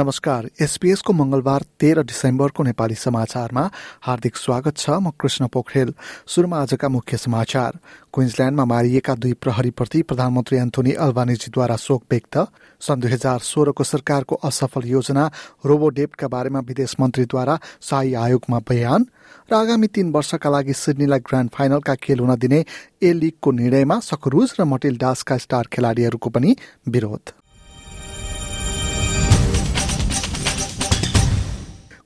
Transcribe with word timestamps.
नमस्कार 0.00 0.48
एसपीएसको 0.62 1.12
मंगलबार 1.12 1.62
तेह्र 1.80 2.02
डिसेम्बरको 2.02 2.62
नेपाली 2.62 2.94
समाचारमा 2.96 3.62
हार्दिक 4.02 4.36
स्वागत 4.36 4.76
छ 4.76 4.90
म 4.96 5.10
कृष्ण 5.20 5.46
पोखरेल। 5.52 5.92
सुरुमा 6.26 6.58
आजका 6.58 6.88
मुख्य 6.88 7.16
समाचार। 7.16 7.78
क्विन्सल्याण्डमा 8.14 8.64
मारिएका 8.64 9.14
दुई 9.14 9.32
प्रहरीप्रति 9.36 10.00
प्रधानमन्त्री 10.02 10.58
एन्थोनी 10.58 10.92
अल्बानिजीद्वारा 11.04 11.76
शोक 11.76 12.02
व्यक्त। 12.10 12.38
सन् 12.80 13.00
दुई 13.00 13.10
हजार 13.12 13.38
सोह्रको 13.44 13.84
सरकारको 13.84 14.34
असफल 14.42 14.88
योजना 14.88 15.24
रोबोडेप्टका 15.66 16.28
बारेमा 16.28 16.60
विदेश 16.68 16.96
मन्त्रीद्वारा 17.00 17.58
शाही 17.82 18.14
आयोगमा 18.16 18.58
बयान 18.70 19.04
र 19.50 19.54
आगामी 19.54 19.86
तीन 19.92 20.12
वर्षका 20.12 20.50
लागि 20.50 20.72
सिडनीलाई 20.74 21.20
ग्रान्ड 21.28 21.50
फाइनलका 21.50 21.94
खेल 22.00 22.20
हुन 22.20 22.34
दिने 22.38 22.64
ए 23.02 23.12
लिगको 23.12 23.50
निर्णयमा 23.52 24.00
सकरुज 24.08 24.56
र 24.60 24.64
मटिलडासका 24.64 25.36
स्टार 25.36 25.68
खेलाड़ीहरूको 25.72 26.30
पनि 26.30 26.56
विरोध। 26.88 27.34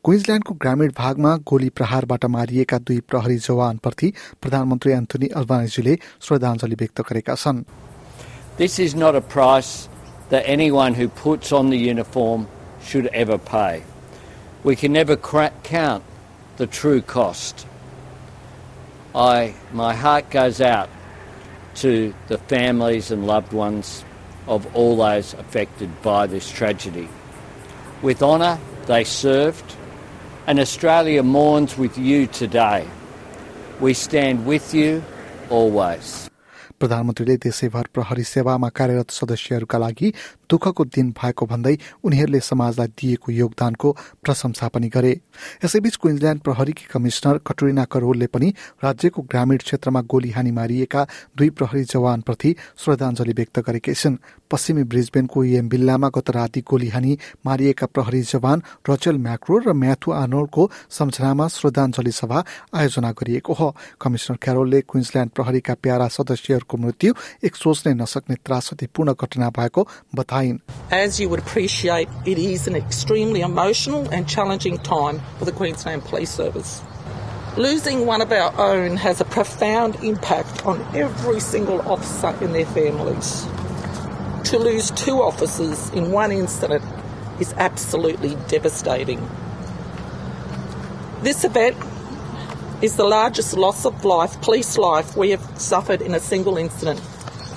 क्विन्सल्याण्डको 0.04 0.54
ग्रामीण 0.64 0.92
भागमा 0.98 1.36
गोली 1.50 1.70
प्रहारबाट 1.78 2.26
मारिएका 2.36 2.78
दुई 2.88 3.00
प्रहरी 3.10 3.38
जवानप्रति 3.48 4.12
प्रधानमन्त्री 4.42 4.92
एन्थोनी 4.94 5.28
अल्बानिजीले 5.42 5.96
श्रद्धाञ्जली 6.28 6.76
व्यक्त 6.82 7.02
गरेका 7.10 7.36
छन् 7.44 7.64
This 8.60 8.78
is 8.80 8.94
not 8.94 9.16
a 9.16 9.22
price 9.22 9.88
that 10.30 10.44
anyone 10.46 10.94
who 10.94 11.08
puts 11.08 11.52
on 11.52 11.70
the 11.70 11.78
uniform 11.78 12.48
should 12.82 13.08
ever 13.08 13.38
pay. 13.38 13.84
We 14.64 14.76
can 14.76 14.92
never 14.92 15.16
count 15.16 16.04
the 16.58 16.68
true 16.68 17.02
cost. 17.02 17.66
I, 19.16 19.54
my 19.72 19.94
heart 19.96 20.30
goes 20.30 20.60
out 20.60 20.90
to 21.76 22.14
the 22.28 22.38
families 22.38 23.12
and 23.12 23.26
loved 23.26 23.54
ones 23.54 24.04
of 24.48 24.68
all 24.76 24.98
those 24.98 25.34
affected 25.34 26.02
by 26.02 26.28
this 26.28 26.52
tragedy. 26.52 27.08
With 28.02 28.22
honour, 28.22 28.60
they 28.88 29.04
served 29.04 29.76
and 30.47 30.61
Australia 30.61 31.23
mourns 31.23 31.79
with 31.79 31.97
you 31.97 32.27
today. 32.27 32.87
We 33.81 33.95
stand 33.95 34.47
with 34.47 34.75
you 34.75 35.03
always. 35.51 36.29
प्रधानमन्त्रीले 36.81 37.37
देशैभर 37.37 37.89
प्रहरी 37.95 38.23
सेवामा 38.25 38.69
कार्यरत 38.69 39.11
सदस्यहरूका 39.11 39.79
लागि 39.79 40.13
दुःखको 40.51 40.85
दिन 40.85 41.11
भएको 41.13 41.47
भन्दै 41.47 41.77
उनीहरूले 42.05 42.41
समाजलाई 42.41 42.89
दिएको 42.99 43.33
योगदानको 43.33 43.93
प्रशंसा 44.25 44.69
पनि 44.69 44.89
गरे। 44.89 45.13
यसैबीच 45.65 45.97
क्विन्सल्याण्ड 45.97 46.41
प्रहरीकी 46.43 46.87
कमिश्नर 46.93 47.39
कटरिना 47.47 47.85
करोलले 47.85 48.27
पनि 48.27 48.49
राज्यको 48.85 49.23
ग्रामीण 49.23 49.59
क्षेत्रमा 49.59 50.01
गोली 50.03 50.31
हानी 50.31 50.51
मारिएका 50.51 51.07
दुई 51.37 51.51
प्रहरी 51.51 51.85
जवानप्रति 51.85 52.55
श्रद्धाञ्जली 52.79 53.33
व्यक्त 53.33 53.59
गरेकी 53.59 53.95
छिन्। 53.95 54.17
पश्चिमी 54.51 54.83
ब्रिजबेनको 54.85 55.45
इएम 55.45 55.69
बिल्लामा 55.69 56.09
गत 56.09 56.31
राति 56.31 56.61
गोली 56.61 56.89
हानी 56.89 57.19
मारिएका 57.47 57.87
प्रहरी 57.87 58.23
जवान 58.23 58.63
रचेल 58.91 59.17
म्याक्रो 59.19 59.59
र 59.59 59.73
म्याथु 59.75 60.13
आर्नोल्डको 60.13 60.71
सम्झनामा 60.91 61.49
श्रद्धाञ्जली 61.49 62.13
सभा 62.13 62.45
आयोजना 62.75 63.11
गरिएको 63.13 63.53
हो। 63.53 63.75
कमिश्नर 64.01 64.37
क्यारोलले 64.43 64.81
क्विन्सल्याण्ड 64.81 65.33
प्रहरीका 65.33 65.75
प्यारा 65.75 66.09
सदस्यहरूको 66.64 66.78
मृत्यु 66.84 67.14
एक 67.48 67.56
सोच्नै 67.56 67.94
नसक्ने 68.02 68.36
त्रासदीपूर्ण 68.46 69.14
घटना 69.14 69.50
भएको 69.58 69.88
बताए 70.16 70.60
As 70.92 71.20
you 71.20 71.30
would 71.30 71.40
appreciate, 71.40 72.10
it 72.26 72.40
is 72.40 72.68
an 72.68 72.76
extremely 72.76 73.42
emotional 73.42 74.08
and 74.10 74.28
challenging 74.28 74.78
time 74.80 75.22
for 75.38 75.46
the 75.46 75.52
Queensland 75.52 76.04
Police 76.06 76.32
Service. 76.32 76.82
Losing 77.58 78.06
one 78.06 78.22
of 78.22 78.32
our 78.32 78.52
own 78.58 78.98
has 78.98 79.22
a 79.22 79.26
profound 79.26 79.96
impact 80.04 80.66
on 80.66 80.82
every 80.96 81.40
single 81.40 81.82
officer 81.82 82.34
and 82.42 82.56
their 82.56 82.66
families. 82.66 83.48
To 84.52 84.60
lose 84.60 84.92
two 84.92 85.22
officers 85.22 85.90
in 85.92 86.12
one 86.12 86.32
incident 86.32 86.84
is 87.40 87.54
absolutely 87.54 88.36
devastating. 88.48 89.22
This 91.24 91.44
event 91.44 91.76
is 92.83 92.97
the 92.97 93.05
largest 93.05 93.57
loss 93.57 93.85
of 93.85 94.05
life, 94.05 94.41
police 94.41 94.77
life, 94.77 95.17
we 95.17 95.31
have 95.31 95.45
suffered 95.57 96.03
in 96.03 96.15
a 96.15 96.21
single 96.21 96.57
incident 96.57 97.01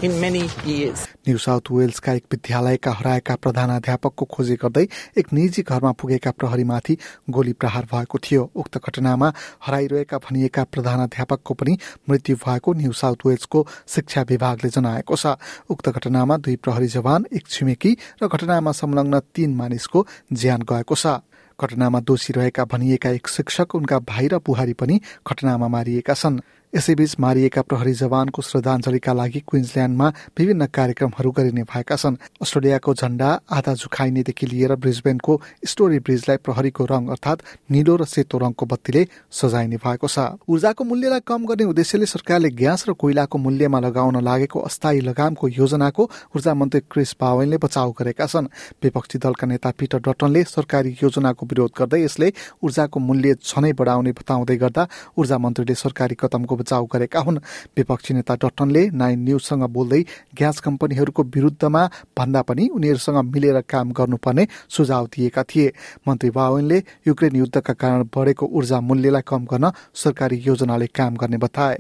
in 0.02 0.20
many 0.22 0.50
years. 0.66 1.08
New 1.28 1.38
south 1.38 1.72
वेल्सका 1.72 2.14
एक 2.14 2.26
विद्यालयका 2.32 2.92
हराएका 2.92 3.36
प्रधानाध्यापकको 3.36 4.26
खोजी 4.26 4.56
गर्दै 4.56 4.86
एक 5.18 5.34
निजी 5.34 5.62
घरमा 5.62 5.92
पुगेका 6.00 6.32
प्रहरीमाथि 6.32 6.98
गोली 7.30 7.54
प्रहार 7.54 7.86
भएको 7.92 8.18
थियो। 8.24 8.50
उक्त 8.56 8.78
घटनामा 8.78 9.34
हराइरहेका 9.66 10.18
भनिएका 10.18 10.64
प्रधानाध्यापकको 10.64 11.54
पनि 11.54 11.78
मृत्यु 12.10 12.36
भएको 12.46 12.74
न्यू 12.74 12.92
साउथ 12.94 13.26
वेल्सको 13.26 13.68
शिक्षा 13.88 14.22
विभागले 14.30 14.70
जनाएको 14.70 15.16
छ। 15.16 15.36
उक्त 15.70 15.90
घटनामा 15.90 16.38
दुई 16.38 16.56
प्रहरी 16.56 16.88
जवान 16.88 17.26
एक 17.34 17.48
छिमेकी 17.48 17.98
र 18.24 18.28
घटनामा 18.28 18.72
संलग्न 18.72 19.20
तीन 19.36 19.56
मानिसको 19.56 20.06
ज्यान 20.32 20.62
गएको 20.62 20.96
छ। 20.96 21.20
घटनामा 21.62 22.00
दोषी 22.00 22.34
रहेका 22.34 22.66
भनिएका 22.66 23.10
एक 23.10 23.28
शिक्षक 23.28 23.76
उनका 23.76 24.00
भाइ 24.00 24.28
र 24.28 24.38
बुहारी 24.38 24.74
पनि 24.74 25.02
घटनामा 25.28 25.68
मारिएका 25.68 26.14
छन्। 26.14 26.40
यसैबीच 26.74 27.16
मारिएका 27.20 27.62
प्रहरी 27.62 27.94
जवानको 27.94 28.42
श्रद्धाञ्जलीका 28.42 29.14
लागि 29.14 29.40
क्विन्सल्याण्डमा 29.40 30.08
विभिन्न 30.38 30.66
कार्यक्रमहरू 30.68 31.30
गरिने 31.32 31.64
भएका 31.64 31.96
छन्। 31.96 32.16
अस्ट्रेलियाको 32.44 32.94
झण्डा 32.94 33.30
आधा 33.50 33.74
झुखाइनेदेखि 33.74 34.46
लिएर 34.46 34.76
ब्रिजबेनको 34.76 35.40
स्टोरी 35.66 36.00
ब्रिजलाई 36.00 36.38
प्रहरीको 36.38 36.86
रङ 36.86 37.08
अर्थात् 37.08 37.44
निलो 37.72 37.96
र 37.96 38.06
सेतो 38.06 38.38
रङको 38.38 38.66
बत्तीले 38.68 39.08
सजाइने 39.32 39.78
भएको 39.80 40.08
छ। 40.08 40.20
ऊर्जाको 40.44 40.84
मूल्यलाई 40.84 41.20
कम 41.24 41.46
गर्ने 41.48 41.64
उद्देश्यले 41.72 42.06
सरकारले 42.06 42.50
ग्यास 42.52 42.84
र 42.90 42.94
कोइलाको 43.00 43.38
मूल्यमा 43.38 43.80
लगाउन 43.80 44.20
लागेको 44.22 44.60
अस्थायी 44.60 45.02
लगामको 45.08 45.48
योजनाको 45.48 46.04
ऊर्जा 46.36 46.54
मन्त्री 46.54 46.82
क्रिस 46.92 47.14
पावेलले 47.16 47.58
बचाउ 47.64 47.92
गरेका 47.96 48.26
छन्। 48.28 48.52
विपक्षी 48.84 49.18
दलका 49.24 49.48
नेता 49.48 49.72
पिटर 49.72 50.04
डटनले 50.04 50.44
सरकारी 50.46 50.92
योजनाको 51.00 51.46
विरोध 51.48 51.72
गर्दै 51.80 52.04
यसले 52.04 52.28
ऊर्जाको 52.60 53.00
मूल्य 53.00 53.40
झनै 53.40 53.72
बढाउने 53.72 54.12
बताउँदै 54.20 54.58
गर्दा 54.58 54.88
ऊर्जा 55.16 55.38
मन्त्रीले 55.40 55.76
सरकारी 55.78 56.16
कदमको 56.20 56.56
बचाउ 56.60 56.86
गरेका 56.94 57.20
हुन् 57.20 57.38
विपक्षी 57.78 58.14
नेता 58.14 58.36
डटनले 58.44 58.84
नाइन 59.02 59.20
न्युजसँग 59.28 59.64
बोल्दै 59.76 60.02
ग्यास 60.38 60.60
कम्पनीहरूको 60.66 61.24
विरुद्धमा 61.36 61.84
भन्दा 62.18 62.42
पनि 62.50 62.68
उनीहरूसँग 62.78 63.18
मिलेर 63.34 63.62
काम 63.70 63.92
गर्नुपर्ने 63.98 64.48
सुझाव 64.76 65.06
दिएका 65.14 65.44
थिए 65.50 65.72
मन्त्री 66.08 66.30
बाहनले 66.38 66.78
युक्रेन 67.08 67.36
युद्धका 67.36 67.74
कारण 67.84 68.04
बढेको 68.16 68.46
ऊर्जा 68.58 68.80
मूल्यलाई 68.90 69.28
कम 69.28 69.46
गर्न 69.52 69.72
सरकारी 70.04 70.38
योजनाले 70.48 70.88
काम 71.00 71.16
गर्ने 71.22 71.38
बताए 71.46 71.78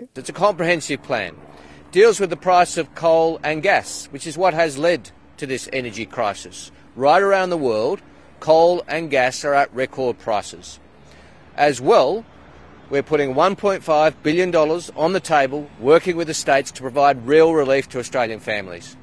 Deals 1.91 2.19
with 2.19 2.29
the 2.29 2.35
price 2.37 2.77
of 2.77 2.93
coal 2.95 3.39
and 3.43 3.63
gas, 3.63 4.09
which 4.11 4.27
is 4.27 4.37
what 4.37 4.53
has 4.53 4.77
led 4.77 5.09
to 5.37 5.45
this 5.45 5.69
energy 5.71 6.05
crisis. 6.05 6.69
Right 6.97 7.21
around 7.21 7.49
the 7.49 7.57
world, 7.57 8.01
coal 8.41 8.83
and 8.87 9.09
gas 9.09 9.45
are 9.45 9.53
at 9.53 9.73
record 9.73 10.19
prices. 10.19 10.79
As 11.55 11.79
well, 11.79 12.25
we're 12.89 13.03
putting 13.03 13.33
$1.5 13.33 14.15
billion 14.23 14.55
on 14.55 15.13
the 15.13 15.19
table, 15.19 15.69
working 15.79 16.15
with 16.15 16.27
the 16.27 16.33
states 16.33 16.71
to 16.71 16.81
provide 16.81 17.27
real 17.27 17.53
relief 17.53 17.89
to 17.89 17.99
Australian 17.99 18.39
families. 18.39 18.95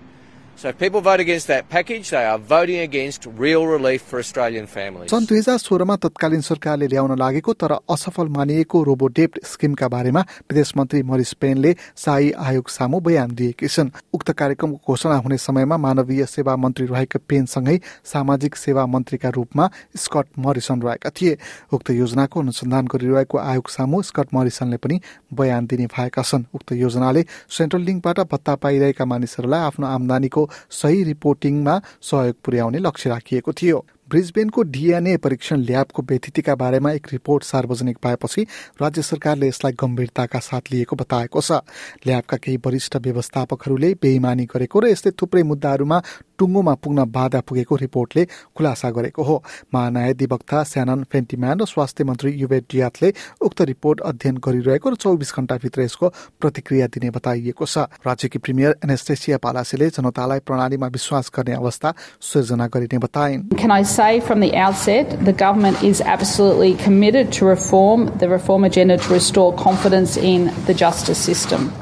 सन् 5.10 5.26
दुई 5.26 5.38
हजार 5.38 5.58
सोह्रमा 5.58 5.96
तत्कालीन 5.96 6.40
सरकारले 6.40 6.86
ल्याउन 6.86 7.18
लागेको 7.18 7.52
तर 7.52 7.72
असफल 7.90 8.28
मानिएको 8.28 8.82
रोबोडेप्ट 8.82 9.38
स्किमका 9.44 9.88
बारेमा 9.88 10.20
विदेश 10.20 10.72
मन्त्री 10.76 11.02
मरिस 11.02 11.32
पेनले 11.34 11.72
शाही 11.96 12.30
आयोग 12.32 12.68
सामु 12.70 13.00
बयान 13.00 13.34
दिएकी 13.34 13.66
छन्। 13.66 13.90
उक्त 14.14 14.30
कार्यक्रमको 14.30 14.92
घोषणा 14.92 15.16
हुने 15.16 15.38
समयमा 15.38 15.76
मानवीय 15.76 16.24
सेवा 16.26 16.56
मन्त्री 16.56 16.86
रहेका 16.86 17.18
पेनसँगै 17.28 17.80
सामाजिक 18.04 18.56
सेवा 18.56 18.86
मन्त्रीका 18.86 19.28
रूपमा 19.28 19.68
स्कट 19.96 20.26
मरिसन 20.38 20.82
रहेका 20.82 21.10
थिए। 21.10 21.36
उक्त 21.72 21.90
योजनाको 21.90 22.40
अनुसन्धान 22.40 22.86
गरिरहेको 22.86 23.38
आयोग 23.38 23.68
सामु 23.68 24.02
स्कट 24.02 24.34
मरिसनले 24.34 24.76
पनि 24.76 25.00
बयान 25.34 25.66
दिने 25.66 25.86
भएका 25.86 26.22
छन्। 26.22 26.44
उक्त 26.54 26.72
योजनाले 26.72 27.24
सेन्ट्रल 27.50 27.82
लिङ्कबाट 27.82 28.20
भत्ता 28.32 28.54
पाइरहेका 28.54 29.04
मानिसहरूलाई 29.04 29.60
आफ्नो 29.60 29.86
आमदानीको 29.86 30.43
सही 30.70 31.04
रिपोर्टिङमा 31.04 31.80
सहयोग 32.02 32.36
पुर्याउने 32.44 32.78
लक्ष्य 32.78 33.10
राखिएको 33.10 33.52
थियो। 33.52 33.86
ब्रिजबेनको 34.10 34.62
डिएनए 34.62 35.16
परीक्षण 35.16 35.60
ल्याबको 35.60 36.02
व्यतिथिका 36.02 36.54
बारेमा 36.54 36.90
एक 36.92 37.06
रिपोर्ट 37.12 37.44
सार्वजनिक 37.44 37.96
भएपछि 38.04 38.42
राज्य 38.82 39.02
सरकारले 39.02 39.48
यसलाई 39.48 39.72
गम्भीरताका 39.80 40.38
साथ 40.40 40.72
लिएको 40.72 40.96
बताएको 40.96 41.40
छ। 41.40 41.60
ल्याबका 42.06 42.36
केही 42.36 42.56
वरिष्ठ 42.66 42.96
व्यवस्थापकहरूले 42.96 43.92
बेइमानी 44.02 44.44
गरेको 44.44 44.80
र 44.80 44.88
यस्तै 44.88 45.10
थुप्रै 45.16 45.42
मुद्दाहरूमा 45.42 45.98
टुङ्गोमा 46.38 46.74
पुग्न 46.74 47.04
बाधा 47.06 47.40
पुगेको 47.40 47.76
रिपोर्टले 47.76 48.24
खुलासा 48.56 48.90
गरेको 48.90 49.22
हो। 49.22 49.36
महान्यायाधिवक्ता 49.74 50.62
स्यानन 50.64 51.04
फेन्टिम्यान 51.12 51.60
र 51.60 51.64
स्वास्थ्य 51.64 52.04
मन्त्री 52.04 52.30
युवेट 52.34 52.64
डियातले 52.70 53.12
उक्त 53.40 53.60
रिपोर्ट 53.62 54.00
अध्ययन 54.04 54.36
गरिरहेको 54.38 54.90
र 54.90 54.94
चौबिस 54.94 55.32
घण्टाभित्र 55.32 55.82
यसको 55.82 56.08
प्रतिक्रिया 56.40 56.86
दिने 56.92 57.10
बताइएको 57.10 57.64
छ। 57.64 57.88
राज्यकी 58.04 58.38
प्रिमियर 58.38 58.76
एनेस्टेसिया 58.84 59.38
पालासेले 59.38 59.88
जनतालाई 59.90 60.38
प्रणालीमा 60.44 60.86
विश्वास 60.92 61.30
गर्ने 61.34 61.54
अवस्था 61.54 61.94
सिर्जना 62.20 62.66
गरिने 62.68 62.98
बताइन्। 62.98 63.48
Say 63.94 64.20
from 64.20 64.40
the 64.40 64.56
outset, 64.56 65.24
the 65.24 65.32
government 65.32 65.82
is 65.82 66.00
absolutely 66.00 66.74
committed 66.74 67.32
to 67.34 67.44
reform, 67.44 68.06
the 68.18 68.28
reform 68.28 68.64
agenda 68.64 68.96
to 68.98 69.12
restore 69.12 69.54
confidence 69.54 70.16
in 70.16 70.52
the 70.64 70.74
justice 70.74 71.18
system. 71.18 71.72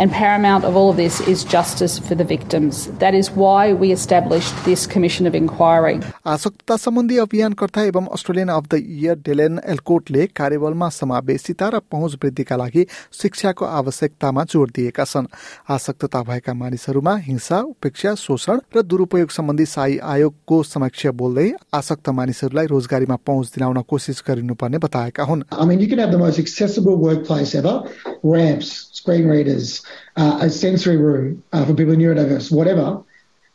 And 0.00 0.12
paramount 0.12 0.64
of 0.64 0.76
all 0.76 0.90
of 0.90 0.96
this 0.96 1.20
is 1.22 1.42
justice 1.42 1.98
for 1.98 2.14
the 2.14 2.24
victims. 2.24 2.86
That 2.98 3.14
is 3.14 3.30
why 3.32 3.72
we 3.72 3.92
established 3.92 4.54
this 4.64 4.86
Commission 4.86 5.26
of 5.26 5.34
Inquiry. 5.34 6.00
आसक्तता 6.26 6.76
सम्बन्धी 6.76 7.16
अभियानकर्ता 7.18 7.82
एवं 7.82 8.06
Australian 8.12 8.48
of 8.48 8.66
the 8.74 8.80
year 8.96 9.16
Dylan 9.26 9.60
एल्कोटले 9.74 10.26
कार्यबलमा 10.36 10.88
समावेशिता 10.96 11.68
र 11.68 11.80
पहुँच 11.92 12.16
वृद्धिका 12.24 12.56
लागि 12.56 12.86
शिक्षाको 13.20 13.64
आवश्यकतामा 13.64 14.44
जोड़ 14.52 14.68
दिएका 14.76 15.04
छन् 15.04 15.30
आसक्तता 15.76 16.22
भएका 16.28 16.54
मानिसहरूमा 16.54 17.16
हिंसा 17.28 17.60
उपेक्षा 17.72 18.14
शोषण 18.24 18.60
र 18.76 18.82
दुरूपयोग 18.90 19.30
सम्बन्धी 19.38 19.66
साई 19.66 19.98
आयोगको 20.12 20.62
समक्ष 20.74 21.06
बोल्दै 21.22 21.48
आसक्त 21.80 22.08
मानिसहरूलाई 22.20 22.66
रोजगारीमा 22.74 23.16
पहुँच 23.26 23.52
दिलाउन 23.56 23.82
कोसिस 23.88 24.22
गरिनुपर्ने 24.28 24.78
बताएका 24.84 25.24
हुन् 25.24 25.44
I 25.52 25.64
mean, 25.64 25.80
you 25.80 25.88
can 25.88 25.98
have 25.98 26.10
the 26.10 26.18
most 26.18 26.38
accessible 26.38 26.96
workplace 26.98 27.54
ever, 27.54 27.74
ramps, 28.22 28.89
screen 29.01 29.27
readers, 29.27 29.83
uh, 30.15 30.37
a 30.41 30.49
sensory 30.49 30.97
room 30.97 31.43
uh, 31.53 31.65
for 31.65 31.73
people 31.73 31.95
neurodiverse, 31.95 32.51
whatever. 32.51 33.01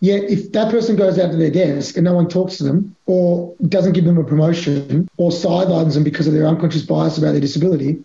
Yet, 0.00 0.24
if 0.24 0.52
that 0.52 0.70
person 0.70 0.96
goes 0.96 1.18
out 1.18 1.30
to 1.30 1.36
their 1.36 1.50
desk 1.50 1.96
and 1.96 2.04
no 2.04 2.14
one 2.14 2.28
talks 2.28 2.56
to 2.58 2.64
them, 2.64 2.96
or 3.06 3.54
doesn't 3.68 3.92
give 3.92 4.04
them 4.04 4.18
a 4.18 4.24
promotion, 4.24 5.08
or 5.16 5.30
sidelines 5.30 5.94
them 5.94 6.04
because 6.04 6.26
of 6.26 6.34
their 6.34 6.46
unconscious 6.46 6.82
bias 6.82 7.16
about 7.16 7.32
their 7.32 7.40
disability, 7.40 8.02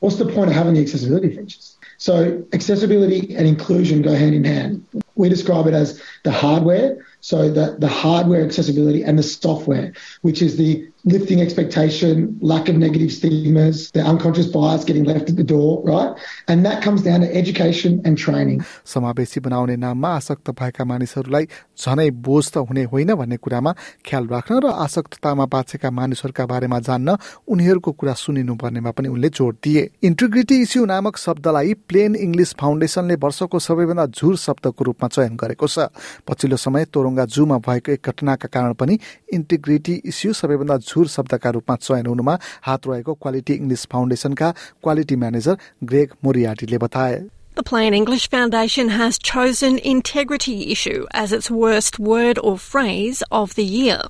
what's 0.00 0.16
the 0.16 0.24
point 0.24 0.48
of 0.48 0.56
having 0.56 0.74
the 0.74 0.80
accessibility 0.80 1.28
features? 1.36 1.76
So, 1.98 2.42
accessibility 2.54 3.36
and 3.36 3.46
inclusion 3.46 4.00
go 4.00 4.14
hand 4.14 4.34
in 4.34 4.44
hand. 4.44 4.84
We 5.16 5.28
describe 5.28 5.66
it 5.66 5.74
as 5.74 6.02
the 6.24 6.32
hardware, 6.32 7.06
so 7.20 7.50
the, 7.50 7.76
the 7.78 7.88
hardware 7.88 8.44
accessibility 8.44 9.02
and 9.02 9.18
the 9.18 9.22
software, 9.22 9.92
which 10.22 10.42
is 10.42 10.56
the 10.56 10.88
lifting 11.04 11.40
expectation, 11.40 12.38
lack 12.42 12.68
of 12.68 12.76
negative 12.76 13.10
stigmas, 13.10 13.90
the 13.92 14.00
unconscious 14.00 14.46
bias 14.46 14.84
getting 14.84 15.04
left 15.04 15.30
at 15.30 15.36
the 15.36 15.44
door, 15.44 15.82
right? 15.84 16.14
And 16.48 16.64
that 16.66 16.82
comes 16.82 17.02
down 17.02 17.20
to 17.20 17.34
education 17.34 18.02
and 18.04 18.18
training. 18.18 18.64
समावेशी 18.84 19.40
बनाउने 19.40 19.76
नाममा 19.76 20.08
आसक्त 20.16 20.50
भएका 20.60 20.84
मानिसहरूलाई 20.84 21.46
झनै 21.78 22.10
बोझ 22.26 22.44
त 22.52 22.56
हुने 22.68 22.84
होइन 22.92 23.14
भन्ने 23.14 23.36
कुरामा 23.36 23.72
ख्याल 24.04 24.26
राख्न 24.28 24.60
र 24.64 24.66
आसक्ततामा 24.84 25.44
बाँचेका 25.54 25.90
मानिसहरूका 25.90 26.46
बारेमा 26.52 26.78
जान्न 26.88 27.16
उनीहरूको 27.48 27.92
कुरा 27.96 28.14
सुनिनु 28.20 28.54
पर्नेमा 28.60 28.90
पनि 28.92 29.08
उनले 29.08 29.28
जोड 29.32 29.56
दिए 29.64 29.88
इन्टिग्रिटी 30.04 30.60
इस्यु 30.62 30.84
नामक 30.84 31.16
शब्दलाई 31.16 31.74
प्लेन 31.88 32.14
इङ्ग्लिस 32.16 32.54
फाउन्डेसनले 32.60 33.16
वर्षको 33.24 33.58
सबैभन्दा 33.58 34.06
झुर 34.12 34.36
शब्दको 34.36 34.84
रूपमा 34.84 35.08
चयन 35.16 35.36
गरेको 35.40 35.66
छ 35.66 35.88
पछिल्लो 36.28 36.56
समय 36.60 36.84
तोरङ्गा 37.10 37.24
जूमा 37.26 37.58
भएको 37.58 37.92
एक 37.92 38.06
घटनाका 38.06 38.48
कारण 38.48 38.72
पनि 38.74 38.98
इन्टिग्रिटी 39.34 39.94
इस्यु 40.06 40.32
सबैभन्दा 40.32 40.76
झुर 40.78 41.08
शब्दका 41.08 41.50
रूपमा 41.50 41.76
चयन 41.76 42.06
हुनुमा 42.06 42.38
हात 42.62 42.86
रहेको 42.86 43.14
क्वालिटी 43.14 43.52
इङ्ग्लिस 43.52 43.86
फाउन्डेसनका 43.92 44.50
क्वालिटी 44.82 45.16
म्यानेजर 45.16 45.56
ग्रेग 45.84 46.08
मोरियाटीले 46.24 46.78
बताए। 46.78 47.39
The 47.60 47.64
Plain 47.64 47.92
English 47.92 48.30
Foundation 48.30 48.88
has 48.88 49.18
chosen 49.18 49.78
integrity 49.78 50.72
issue 50.72 51.04
as 51.12 51.30
its 51.30 51.50
worst 51.50 51.98
word 51.98 52.38
or 52.38 52.56
phrase 52.56 53.22
of 53.30 53.54
the 53.54 53.62
year. 53.62 54.00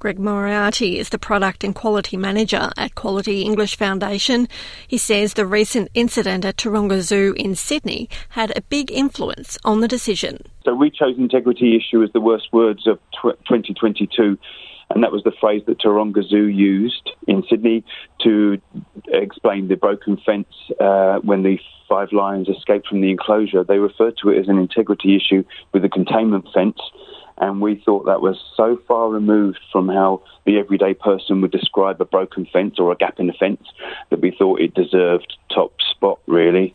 Greg 0.00 0.18
Moriarty 0.18 0.98
is 0.98 1.10
the 1.10 1.18
product 1.18 1.62
and 1.62 1.76
quality 1.76 2.16
manager 2.16 2.72
at 2.76 2.96
Quality 2.96 3.42
English 3.42 3.76
Foundation. 3.76 4.48
He 4.88 4.98
says 4.98 5.34
the 5.34 5.46
recent 5.46 5.90
incident 5.94 6.44
at 6.44 6.56
Taronga 6.56 7.00
Zoo 7.00 7.34
in 7.36 7.54
Sydney 7.54 8.08
had 8.30 8.50
a 8.56 8.62
big 8.62 8.90
influence 8.90 9.56
on 9.64 9.78
the 9.78 9.86
decision. 9.86 10.42
So 10.64 10.74
we 10.74 10.90
chose 10.90 11.16
integrity 11.18 11.76
issue 11.76 12.02
as 12.02 12.10
the 12.12 12.20
worst 12.20 12.52
words 12.52 12.88
of 12.88 12.98
2022 13.22 14.36
and 14.90 15.04
that 15.04 15.12
was 15.12 15.22
the 15.22 15.32
phrase 15.38 15.62
that 15.66 15.78
Taronga 15.78 16.26
Zoo 16.26 16.46
used 16.46 17.10
in 17.26 17.44
Sydney 17.48 17.84
to 18.22 18.58
the 19.48 19.76
broken 19.76 20.18
fence 20.18 20.48
uh, 20.78 21.18
when 21.20 21.42
the 21.42 21.58
five 21.88 22.12
lions 22.12 22.48
escaped 22.48 22.86
from 22.86 23.00
the 23.00 23.10
enclosure. 23.10 23.64
They 23.64 23.78
referred 23.78 24.16
to 24.22 24.28
it 24.28 24.38
as 24.38 24.48
an 24.48 24.58
integrity 24.58 25.16
issue 25.16 25.42
with 25.72 25.84
a 25.84 25.88
containment 25.88 26.46
fence, 26.52 26.78
and 27.38 27.62
we 27.62 27.82
thought 27.82 28.04
that 28.04 28.20
was 28.20 28.36
so 28.54 28.78
far 28.86 29.08
removed 29.08 29.60
from 29.72 29.88
how 29.88 30.22
the 30.44 30.58
everyday 30.58 30.92
person 30.92 31.40
would 31.40 31.50
describe 31.50 32.00
a 32.00 32.04
broken 32.04 32.46
fence 32.52 32.74
or 32.78 32.92
a 32.92 32.96
gap 32.96 33.18
in 33.18 33.26
the 33.26 33.32
fence 33.32 33.62
that 34.10 34.20
we 34.20 34.30
thought 34.30 34.60
it 34.60 34.74
deserved 34.74 35.38
top 35.52 35.72
spot, 35.90 36.18
really. 36.26 36.74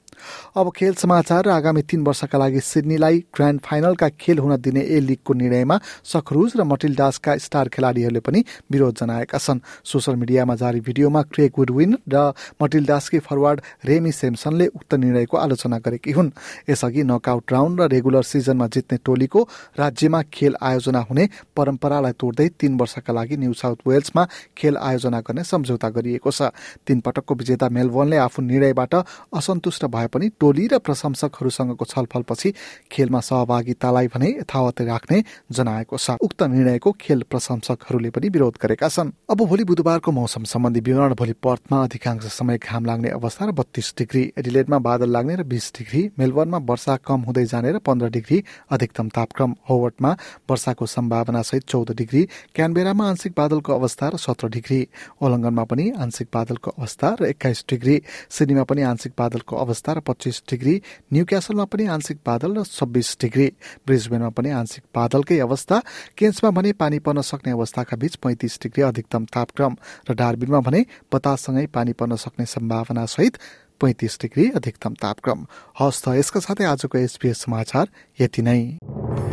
अब 0.56 0.70
खेल 0.70 0.94
समाचार 0.94 1.46
र 1.46 1.50
आगामी 1.50 1.82
तीन 1.82 2.04
वर्षका 2.06 2.38
लागि 2.38 2.60
सिडनीलाई 2.62 3.20
grand 3.34 3.60
फाइनलका 3.66 4.10
खेल 4.22 4.40
हुन 4.40 4.56
दिने 4.62 4.82
ए 4.86 5.00
लिगको 5.02 5.34
निर्णयमा 5.34 5.78
सखरुज 6.06 6.54
र 6.58 6.64
मटिल्डासका 6.64 7.36
स्टार 7.38 7.70
खेलाडीहरूले 7.74 8.20
पनि 8.22 8.44
विरोध 8.70 8.94
जनाएका 8.94 9.38
छन्। 9.38 9.60
सोसल 9.84 10.16
मिडियामा 10.16 10.56
जारी 10.56 10.80
भिडियोमा 10.80 11.22
क्रेक 11.26 11.58
वुडविन 11.58 11.98
र 12.06 12.34
मटिल्डासकी 12.62 13.20
फरवार्ड 13.20 13.62
रेमी 13.86 14.12
सेम्सनले 14.14 14.68
उक्त 14.70 14.94
निर्णयको 14.94 15.38
आलोचना 15.38 15.78
गरेकी 15.82 16.12
हुन्। 16.12 16.30
यसअघि 16.70 17.04
नकआउट 17.04 17.52
राउन्ड 17.52 17.82
र 17.82 17.88
रेगुलर 17.90 18.24
सिजनमा 18.24 18.68
जित्ने 18.70 18.98
टोलीको 19.02 19.42
राज्यमा 19.80 20.22
खेल 20.30 20.54
आयोजना 20.62 21.02
हुने 21.10 21.28
परम्परालाई 21.58 22.14
तोड्दै 22.14 22.48
तीन 22.62 22.78
वर्षका 22.78 23.14
लागि 23.14 23.38
न्यू 23.42 23.54
साउथ 23.58 23.82
वेल्समा 23.90 24.28
खेल 24.54 24.78
आयोजना 24.78 25.20
गर्ने 25.26 25.44
सम्झौता 25.44 25.90
गरिएको 25.90 26.30
छ। 26.30 26.54
तीन 26.86 27.00
पटकको 27.02 27.34
विजेता 27.42 27.70
मेलबोर्नले 27.74 28.18
आफू 28.22 28.42
निर्णयबाट 28.44 28.94
असन्तुष्ट 29.34 29.86
भए 29.90 30.08
पनि 30.14 30.30
टोली 30.44 30.68
र 30.68 30.78
प्रशंसकहरूसँगको 30.82 31.86
छलफलपछि 31.86 32.54
खेलमा 32.92 33.20
सहभागितालाई 33.22 34.08
भने 34.12 34.30
यथावत 34.34 34.82
राख्ने 34.84 35.24
जनाएको 35.50 35.98
छ। 35.98 36.20
उक्त 36.20 36.44
निर्णयको 36.46 36.92
खेल 37.00 37.24
प्रशंसकहरूले 37.32 38.10
पनि 38.12 38.30
विरोध 38.30 38.56
गरेका 38.60 38.88
छन्। 38.90 39.12
अब 39.32 39.40
भोलि 39.44 39.64
बुधबारको 39.64 40.12
मौसम 40.14 40.44
सम्बन्धी 40.46 40.80
विवरण 40.82 41.14
भोलि 41.16 41.34
पर्थमा 41.40 41.84
अधिकांश 41.84 42.26
समय 42.34 42.58
घाम 42.60 42.86
लाग्ने 42.86 43.10
अवस्था 43.14 43.46
र 43.46 43.52
बत्तीस 43.54 43.94
डिग्री 43.98 44.24
एडिलेडमा 44.38 44.78
बादल 44.82 45.10
लाग्ने 45.10 45.36
र 45.36 45.44
बिस 45.46 45.72
डिग्री 45.74 46.02
मेलबर्नमा 46.20 46.58
वर्षा 46.66 46.96
कम 47.08 47.22
हुँदै 47.24 47.46
जाने 47.46 47.72
र 47.72 47.80
पन्ध्र 47.80 48.10
डिग्री 48.10 48.44
अधिकतम 48.70 49.08
तापक्रम 49.16 49.56
होवर्टमा 49.70 50.12
वर्षाको 50.50 50.86
सम्भावना 50.88 51.42
सहित 51.44 51.64
चौध 51.66 51.92
डिग्री 51.96 52.24
क्यानबेरामा 52.56 53.10
आंशिक 53.10 53.34
बादलको 53.38 53.74
अवस्था 53.74 54.10
र 54.10 54.18
सत्र 54.18 54.50
डिग्री 54.50 54.80
ओलङ्गनमा 55.22 55.64
पनि 55.66 55.90
आंशिक 56.00 56.28
बादलको 56.34 56.72
अवस्था 56.74 57.16
र 57.22 57.26
एक्काइस 57.28 57.66
डिग्री 57.70 57.96
सिडनीमा 58.30 58.64
पनि 58.66 58.82
आंशिक 58.84 59.14
बादलको 59.18 59.56
अवस्था 59.58 59.94
र 59.94 60.00
पच्चिस 60.04 60.33
डिग्री 60.50 60.76
न्यू 61.14 61.26
क्यासलमा 61.26 61.66
पनि 61.66 61.86
आंशिक 61.86 62.18
बादल 62.26 62.52
र 62.58 62.64
छब्बिस 62.64 63.18
डिग्री। 63.22 63.48
ब्रिजबेनमा 63.88 64.30
पनि 64.30 64.50
आंशिक 64.52 64.84
बादलकै 64.96 65.40
अवस्था। 65.40 65.82
केन्समा 66.18 66.50
भने 66.52 66.72
पानी 66.74 67.00
पर्न 67.00 67.22
सक्ने 67.22 67.52
अवस्थाका 67.52 67.98
बीच 67.98 68.16
पैंतिस 68.16 68.60
डिग्री 68.64 68.82
अधिकतम 68.84 69.26
तापक्रम 69.26 69.74
र 70.10 70.14
डार्बिनमा 70.14 70.60
भने 70.60 70.86
बताससँगै 71.14 71.66
पानी 71.68 71.94
पर्न 71.94 72.16
सक्ने 72.16 72.46
सम्भावना 72.46 73.06
सहित 73.06 73.38
पैंतिस 73.82 74.18
डिग्री 74.22 74.50
अधिकतम 74.56 74.94
तापक्रम। 75.02 75.46
हस्त 75.80 76.08
यसका 76.10 76.40
साथै 76.40 76.66
आजको 76.66 76.98
एसपीएस 76.98 77.38
समाचार 77.42 77.86
यति 78.22 78.42
नै। 78.42 79.33